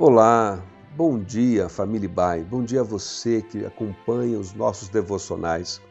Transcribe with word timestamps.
Olá, 0.00 0.62
bom 0.96 1.18
dia 1.18 1.68
família 1.68 2.08
Bai, 2.08 2.44
bom 2.44 2.62
dia 2.62 2.82
a 2.82 2.84
você 2.84 3.42
que 3.42 3.66
acompanha 3.66 4.38
os 4.38 4.54
nossos 4.54 4.88
devocionais. 4.88 5.82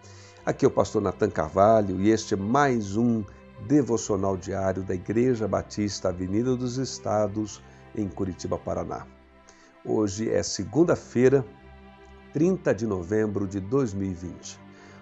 Aqui 0.46 0.64
é 0.64 0.68
o 0.70 0.72
pastor 0.72 1.02
Natan 1.02 1.30
Carvalho 1.30 2.00
e 2.00 2.10
este 2.10 2.34
é 2.34 2.38
mais 2.38 2.96
um 2.96 3.22
devocional 3.68 4.38
diário 4.38 4.82
da 4.82 4.96
Igreja 4.96 5.46
Batista 5.46 6.08
Avenida 6.08 6.56
dos 6.56 6.78
Estados, 6.78 7.62
em 7.94 8.08
Curitiba, 8.08 8.58
Paraná. 8.58 9.06
Hoje 9.84 10.32
é 10.32 10.42
segunda-feira, 10.42 11.46
30 12.32 12.74
de 12.74 12.88
novembro 12.88 13.46
de 13.46 13.60
2020. 13.60 14.58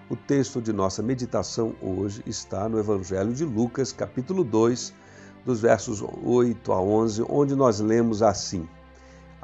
O 0.10 0.16
texto 0.16 0.60
de 0.60 0.74
nossa 0.74 1.04
meditação 1.04 1.76
hoje 1.80 2.24
está 2.26 2.68
no 2.68 2.80
Evangelho 2.80 3.34
de 3.36 3.46
Lucas, 3.46 3.92
capítulo 3.92 4.44
2, 4.44 4.92
dos 5.46 5.62
versos 5.62 6.02
8 6.02 6.74
a 6.74 6.82
11, 6.82 7.24
onde 7.30 7.56
nós 7.56 7.80
lemos 7.80 8.24
assim: 8.24 8.68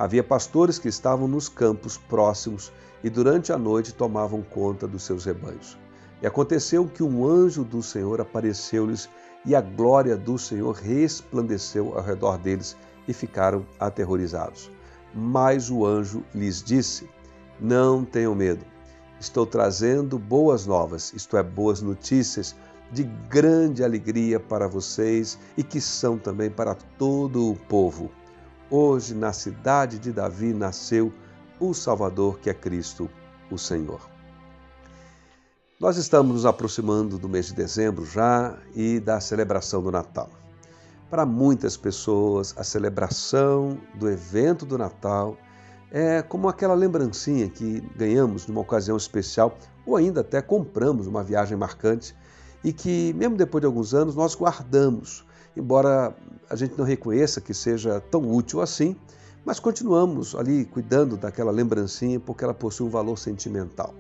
Havia 0.02 0.24
pastores 0.24 0.80
que 0.80 0.88
estavam 0.88 1.28
nos 1.28 1.48
campos 1.48 1.96
próximos 1.96 2.72
e 3.04 3.10
durante 3.10 3.54
a 3.54 3.58
noite 3.60 3.94
tomavam 3.94 4.42
conta 4.42 4.88
dos 4.88 5.04
seus 5.04 5.26
rebanhos. 5.26 5.78
E 6.24 6.26
aconteceu 6.26 6.88
que 6.88 7.04
um 7.04 7.24
anjo 7.24 7.64
do 7.64 7.84
Senhor 7.84 8.20
apareceu-lhes 8.20 9.08
e 9.46 9.56
a 9.56 9.62
glória 9.62 10.18
do 10.18 10.40
Senhor 10.40 10.74
resplandeceu 10.74 11.96
ao 11.96 12.04
redor 12.04 12.40
deles 12.40 12.76
e 13.08 13.14
ficaram 13.14 13.64
aterrorizados. 13.80 14.72
Mas 15.14 15.70
o 15.70 15.86
anjo 15.86 16.24
lhes 16.34 16.64
disse: 16.64 17.08
Não 17.60 18.04
tenham 18.04 18.34
medo. 18.34 18.66
Estou 19.20 19.46
trazendo 19.46 20.18
boas 20.18 20.66
novas, 20.66 21.14
isto 21.14 21.38
é, 21.38 21.44
boas 21.44 21.80
notícias 21.80 22.56
de 22.92 23.04
grande 23.30 23.84
alegria 23.84 24.40
para 24.40 24.68
vocês 24.68 25.38
e 25.56 25.62
que 25.62 25.80
são 25.80 26.18
também 26.18 26.50
para 26.50 26.74
todo 26.74 27.52
o 27.52 27.56
povo 27.56 28.10
Hoje, 28.74 29.14
na 29.14 29.34
cidade 29.34 30.00
de 30.00 30.14
Davi, 30.14 30.54
nasceu 30.54 31.12
o 31.60 31.74
Salvador, 31.74 32.40
que 32.40 32.50
é 32.50 32.54
Cristo, 32.54 33.10
o 33.52 33.58
Senhor. 33.58 34.00
Nós 35.78 35.98
estamos 35.98 36.34
nos 36.34 36.46
aproximando 36.46 37.20
do 37.20 37.28
mês 37.28 37.48
de 37.48 37.54
dezembro 37.54 38.06
já 38.06 38.58
e 38.74 38.98
da 39.02 39.20
celebração 39.20 39.84
do 39.84 39.92
Natal. 39.92 40.30
Para 41.10 41.26
muitas 41.26 41.76
pessoas, 41.76 42.56
a 42.58 42.64
celebração 42.64 43.78
do 43.96 44.10
evento 44.10 44.66
do 44.66 44.78
Natal 44.78 45.36
é 45.92 46.22
como 46.22 46.48
aquela 46.48 46.74
lembrancinha 46.74 47.50
que 47.50 47.82
ganhamos 47.98 48.48
numa 48.48 48.62
ocasião 48.62 48.96
especial 48.96 49.54
ou 49.86 49.98
ainda 49.98 50.22
até 50.22 50.42
compramos 50.42 51.08
uma 51.08 51.26
viagem 51.26 51.58
marcante 51.58 52.16
e 52.64 52.72
que, 52.72 53.12
mesmo 53.16 53.36
depois 53.36 53.62
de 53.62 53.66
alguns 53.66 53.94
anos, 53.94 54.16
nós 54.16 54.34
guardamos 54.34 55.26
embora 55.56 56.16
a 56.50 56.56
gente 56.56 56.78
não 56.78 56.86
reconheça 56.86 57.42
que 57.42 57.54
seja 57.54 58.00
tão 58.00 58.30
útil 58.30 58.62
assim, 58.62 58.96
mas 59.46 59.60
continuamos 59.60 60.36
ali 60.36 60.66
cuidando 60.66 61.18
daquela 61.18 61.52
lembrancinha 61.52 62.20
porque 62.20 62.44
ela 62.44 62.54
possui 62.54 62.88
um 62.88 62.90
valor 62.90 63.18
sentimental. 63.18 63.94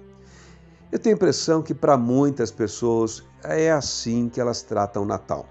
Eu 0.91 0.99
tenho 0.99 1.15
a 1.15 1.17
impressão 1.17 1.61
que 1.61 1.73
para 1.73 1.97
muitas 1.97 2.51
pessoas 2.51 3.23
é 3.43 3.71
assim 3.71 4.27
que 4.27 4.41
elas 4.41 4.61
tratam 4.61 5.03
o 5.03 5.05
Natal. 5.05 5.47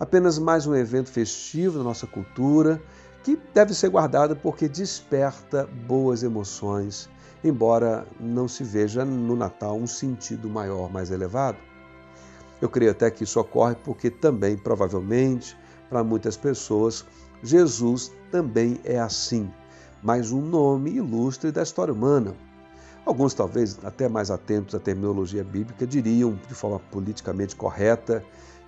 Apenas 0.00 0.38
mais 0.38 0.66
um 0.66 0.74
evento 0.74 1.10
festivo 1.10 1.78
da 1.78 1.84
nossa 1.84 2.06
cultura 2.06 2.80
que 3.22 3.38
deve 3.52 3.74
ser 3.74 3.90
guardado 3.90 4.34
porque 4.36 4.68
desperta 4.68 5.68
boas 5.86 6.22
emoções, 6.22 7.10
embora 7.44 8.06
não 8.18 8.48
se 8.48 8.64
veja 8.64 9.04
no 9.04 9.36
Natal 9.36 9.76
um 9.76 9.86
sentido 9.86 10.48
maior, 10.48 10.90
mais 10.90 11.10
elevado. 11.10 11.58
Eu 12.60 12.68
creio 12.68 12.90
até 12.90 13.10
que 13.10 13.24
isso 13.24 13.38
ocorre 13.38 13.76
porque 13.84 14.10
também, 14.10 14.56
provavelmente, 14.56 15.56
para 15.88 16.02
muitas 16.02 16.36
pessoas, 16.36 17.04
Jesus 17.42 18.12
também 18.30 18.80
é 18.84 18.98
assim, 18.98 19.50
mais 20.02 20.32
um 20.32 20.40
nome 20.40 20.90
ilustre 20.90 21.52
da 21.52 21.62
história 21.62 21.94
humana. 21.94 22.34
Alguns, 23.06 23.32
talvez 23.32 23.78
até 23.84 24.08
mais 24.08 24.30
atentos 24.30 24.74
à 24.74 24.78
terminologia 24.78 25.42
bíblica, 25.42 25.86
diriam 25.86 26.38
de 26.48 26.54
forma 26.54 26.78
politicamente 26.90 27.56
correta 27.56 28.22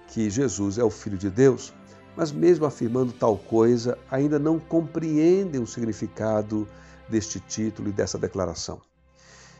que 0.08 0.30
Jesus 0.30 0.78
é 0.78 0.84
o 0.84 0.90
Filho 0.90 1.18
de 1.18 1.28
Deus, 1.28 1.74
mas, 2.16 2.32
mesmo 2.32 2.64
afirmando 2.64 3.12
tal 3.12 3.36
coisa, 3.36 3.98
ainda 4.10 4.38
não 4.38 4.58
compreendem 4.58 5.60
o 5.60 5.66
significado 5.66 6.66
deste 7.08 7.38
título 7.40 7.88
e 7.88 7.92
dessa 7.92 8.18
declaração. 8.18 8.80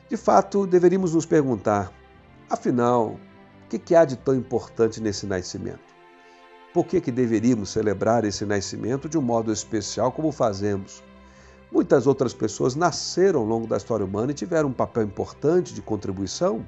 De 0.09 0.17
fato, 0.17 0.67
deveríamos 0.67 1.15
nos 1.15 1.27
perguntar: 1.27 1.93
afinal, 2.49 3.19
que, 3.71 3.79
que 3.79 3.95
há 3.95 4.05
de 4.05 4.17
tão 4.17 4.35
importante 4.35 5.01
nesse 5.01 5.27
nascimento? 5.27 5.95
Por 6.75 6.85
que, 6.85 7.01
que 7.01 7.13
deveríamos 7.13 7.71
celebrar 7.71 8.25
esse 8.25 8.45
nascimento 8.45 9.09
de 9.09 9.17
um 9.17 9.23
modo 9.23 9.53
especial 9.53 10.11
como 10.11 10.33
fazemos? 10.33 11.03
Muitas 11.71 12.07
outras 12.09 12.35
pessoas 12.35 12.75
nasceram 12.75 13.41
ao 13.41 13.47
longo 13.47 13.69
da 13.69 13.77
história 13.77 14.05
humana 14.05 14.33
e 14.33 14.35
tiveram 14.35 14.71
um 14.71 14.73
papel 14.73 15.05
importante 15.05 15.73
de 15.73 15.81
contribuição. 15.81 16.67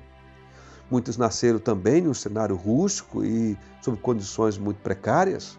Muitos 0.89 1.17
nasceram 1.17 1.59
também 1.59 2.05
em 2.05 2.09
um 2.09 2.15
cenário 2.15 2.55
rústico 2.55 3.25
e 3.25 3.59
sob 3.81 3.97
condições 3.99 4.57
muito 4.57 4.81
precárias. 4.81 5.59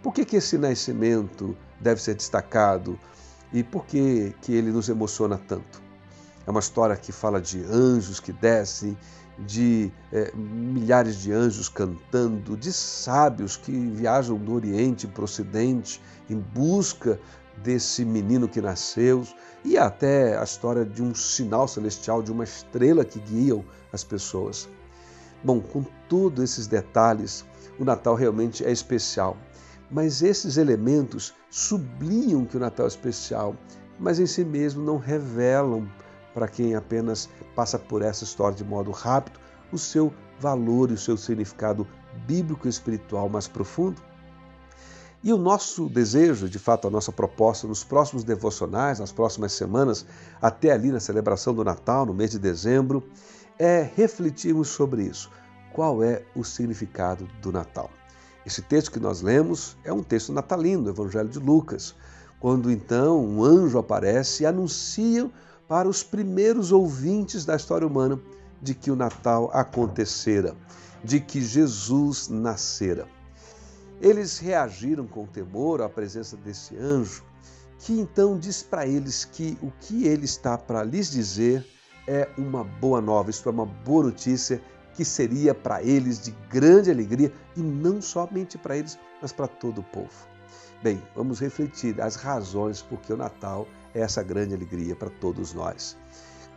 Por 0.00 0.14
que, 0.14 0.24
que 0.24 0.36
esse 0.36 0.56
nascimento 0.56 1.56
deve 1.80 2.00
ser 2.00 2.14
destacado 2.14 2.98
e 3.52 3.64
por 3.64 3.84
que, 3.86 4.34
que 4.40 4.52
ele 4.52 4.70
nos 4.70 4.88
emociona 4.88 5.36
tanto? 5.36 5.82
É 6.46 6.50
uma 6.50 6.60
história 6.60 6.94
que 6.96 7.10
fala 7.10 7.40
de 7.40 7.60
anjos 7.64 8.20
que 8.20 8.32
descem 8.32 8.96
de 9.46 9.90
é, 10.12 10.32
milhares 10.34 11.16
de 11.16 11.32
anjos 11.32 11.68
cantando, 11.68 12.56
de 12.56 12.72
sábios 12.72 13.56
que 13.56 13.72
viajam 13.72 14.36
do 14.36 14.52
Oriente 14.52 15.06
para 15.06 15.22
o 15.22 15.24
Ocidente 15.24 16.00
em 16.28 16.38
busca 16.38 17.18
desse 17.62 18.04
menino 18.04 18.48
que 18.48 18.60
nasceu, 18.60 19.26
e 19.64 19.76
até 19.76 20.38
a 20.38 20.42
história 20.42 20.84
de 20.84 21.02
um 21.02 21.14
sinal 21.14 21.68
celestial, 21.68 22.22
de 22.22 22.32
uma 22.32 22.44
estrela 22.44 23.04
que 23.04 23.18
guiam 23.18 23.64
as 23.92 24.02
pessoas. 24.02 24.68
Bom, 25.44 25.60
com 25.60 25.84
todos 26.08 26.42
esses 26.42 26.66
detalhes, 26.66 27.44
o 27.78 27.84
Natal 27.84 28.14
realmente 28.14 28.64
é 28.64 28.70
especial. 28.70 29.36
Mas 29.90 30.22
esses 30.22 30.56
elementos 30.56 31.34
sublinham 31.50 32.44
que 32.44 32.56
o 32.56 32.60
Natal 32.60 32.86
é 32.86 32.88
especial, 32.88 33.56
mas 33.98 34.18
em 34.18 34.26
si 34.26 34.44
mesmo 34.44 34.82
não 34.82 34.96
revelam 34.96 35.86
para 36.34 36.48
quem 36.48 36.74
apenas 36.74 37.28
passa 37.54 37.78
por 37.78 38.02
essa 38.02 38.24
história 38.24 38.56
de 38.56 38.64
modo 38.64 38.90
rápido, 38.90 39.38
o 39.72 39.78
seu 39.78 40.12
valor 40.38 40.90
e 40.90 40.94
o 40.94 40.98
seu 40.98 41.16
significado 41.16 41.86
bíblico 42.26 42.66
e 42.66 42.70
espiritual 42.70 43.28
mais 43.28 43.46
profundo. 43.46 44.00
E 45.22 45.32
o 45.32 45.36
nosso 45.36 45.86
desejo, 45.88 46.48
de 46.48 46.58
fato, 46.58 46.88
a 46.88 46.90
nossa 46.90 47.12
proposta 47.12 47.66
nos 47.66 47.84
próximos 47.84 48.24
devocionais, 48.24 48.98
nas 48.98 49.12
próximas 49.12 49.52
semanas, 49.52 50.06
até 50.40 50.72
ali 50.72 50.90
na 50.90 50.98
celebração 50.98 51.52
do 51.52 51.62
Natal, 51.62 52.06
no 52.06 52.14
mês 52.14 52.30
de 52.30 52.38
dezembro, 52.38 53.02
é 53.58 53.86
refletirmos 53.94 54.68
sobre 54.68 55.02
isso. 55.02 55.30
Qual 55.74 56.02
é 56.02 56.22
o 56.34 56.42
significado 56.42 57.28
do 57.42 57.52
Natal? 57.52 57.90
Esse 58.46 58.62
texto 58.62 58.90
que 58.90 58.98
nós 58.98 59.20
lemos 59.20 59.76
é 59.84 59.92
um 59.92 60.02
texto 60.02 60.32
natalino 60.32 60.84
do 60.84 60.90
Evangelho 60.90 61.28
de 61.28 61.38
Lucas, 61.38 61.94
quando 62.40 62.70
então 62.70 63.22
um 63.22 63.44
anjo 63.44 63.78
aparece 63.78 64.42
e 64.42 64.46
anuncia 64.46 65.30
para 65.70 65.88
os 65.88 66.02
primeiros 66.02 66.72
ouvintes 66.72 67.44
da 67.44 67.54
história 67.54 67.86
humana 67.86 68.20
de 68.60 68.74
que 68.74 68.90
o 68.90 68.96
Natal 68.96 69.48
acontecera, 69.54 70.56
de 71.04 71.20
que 71.20 71.40
Jesus 71.40 72.28
nascera. 72.28 73.06
Eles 74.00 74.36
reagiram 74.36 75.06
com 75.06 75.26
temor 75.26 75.80
à 75.80 75.88
presença 75.88 76.36
desse 76.36 76.76
anjo, 76.76 77.22
que 77.78 77.92
então 77.92 78.36
diz 78.36 78.64
para 78.64 78.84
eles 78.84 79.24
que 79.24 79.56
o 79.62 79.70
que 79.80 80.08
ele 80.08 80.24
está 80.24 80.58
para 80.58 80.82
lhes 80.82 81.08
dizer 81.08 81.64
é 82.04 82.28
uma 82.36 82.64
boa 82.64 83.00
nova, 83.00 83.30
isto 83.30 83.48
é, 83.48 83.52
uma 83.52 83.66
boa 83.66 84.06
notícia 84.06 84.60
que 84.94 85.04
seria 85.04 85.54
para 85.54 85.80
eles 85.84 86.20
de 86.20 86.32
grande 86.50 86.90
alegria 86.90 87.32
e 87.56 87.60
não 87.60 88.02
somente 88.02 88.58
para 88.58 88.76
eles, 88.76 88.98
mas 89.22 89.30
para 89.30 89.46
todo 89.46 89.82
o 89.82 89.84
povo. 89.84 90.28
Bem, 90.82 91.00
vamos 91.14 91.38
refletir 91.38 92.00
as 92.00 92.16
razões 92.16 92.82
por 92.82 92.98
que 92.98 93.12
o 93.12 93.16
Natal 93.16 93.68
essa 93.94 94.22
grande 94.22 94.54
alegria 94.54 94.94
para 94.94 95.10
todos 95.10 95.52
nós. 95.52 95.96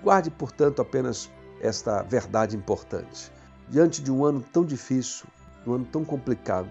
Guarde, 0.02 0.30
portanto, 0.30 0.82
apenas 0.82 1.30
esta 1.62 2.02
verdade 2.04 2.56
importante. 2.56 3.32
Diante 3.70 4.02
de 4.02 4.12
um 4.12 4.26
ano 4.26 4.44
tão 4.52 4.66
difícil, 4.66 5.26
um 5.66 5.74
ano 5.74 5.86
tão 5.86 6.04
complicado, 6.04 6.70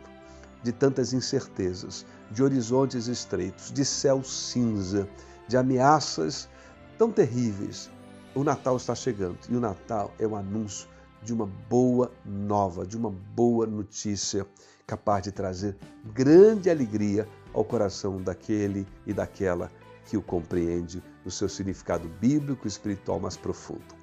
de 0.63 0.71
tantas 0.71 1.13
incertezas, 1.13 2.07
de 2.31 2.43
horizontes 2.43 3.07
estreitos, 3.07 3.73
de 3.73 3.85
céu 3.85 4.23
cinza, 4.23 5.09
de 5.49 5.57
ameaças 5.57 6.49
tão 6.97 7.11
terríveis, 7.11 7.91
o 8.35 8.45
Natal 8.45 8.77
está 8.77 8.95
chegando 8.95 9.39
e 9.49 9.57
o 9.57 9.61
Natal 9.61 10.13
é 10.19 10.27
o 10.27 10.37
anúncio 10.37 10.89
de 11.23 11.33
uma 11.33 11.47
boa 11.47 12.11
nova, 12.25 12.87
de 12.87 12.97
uma 12.97 13.11
boa 13.11 13.67
notícia 13.67 14.47
capaz 14.87 15.23
de 15.23 15.33
trazer 15.33 15.77
grande 16.13 16.71
alegria 16.71 17.29
ao 17.53 17.65
coração 17.65 18.21
daquele 18.21 18.87
e 19.07 19.13
daquela 19.13 19.71
que 20.07 20.17
o 20.17 20.23
compreende 20.23 21.03
no 21.25 21.31
seu 21.31 21.49
significado 21.49 22.09
bíblico 22.21 22.67
e 22.67 22.69
espiritual 22.69 23.21
mais 23.21 23.37
profundo. 23.37 24.03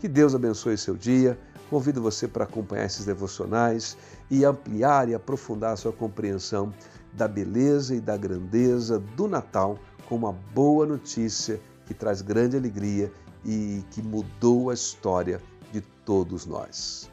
Que 0.00 0.08
Deus 0.08 0.34
abençoe 0.34 0.76
seu 0.76 0.96
dia. 0.96 1.38
Convido 1.70 2.02
você 2.02 2.28
para 2.28 2.44
acompanhar 2.44 2.84
esses 2.84 3.06
devocionais 3.06 3.96
e 4.30 4.44
ampliar 4.44 5.08
e 5.08 5.14
aprofundar 5.14 5.72
a 5.72 5.76
sua 5.76 5.92
compreensão 5.92 6.72
da 7.12 7.26
beleza 7.26 7.94
e 7.94 8.00
da 8.00 8.16
grandeza 8.16 8.98
do 8.98 9.26
Natal 9.26 9.78
com 10.06 10.16
uma 10.16 10.32
boa 10.32 10.84
notícia 10.84 11.60
que 11.86 11.94
traz 11.94 12.20
grande 12.20 12.56
alegria 12.56 13.10
e 13.44 13.84
que 13.90 14.02
mudou 14.02 14.70
a 14.70 14.74
história 14.74 15.40
de 15.72 15.80
todos 15.80 16.46
nós. 16.46 17.10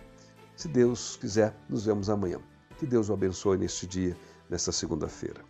Se 0.55 0.67
Deus 0.67 1.17
quiser, 1.17 1.55
nos 1.69 1.85
vemos 1.85 2.09
amanhã. 2.09 2.39
Que 2.77 2.85
Deus 2.85 3.09
o 3.09 3.13
abençoe 3.13 3.57
neste 3.57 3.87
dia, 3.87 4.17
nesta 4.49 4.71
segunda-feira. 4.71 5.41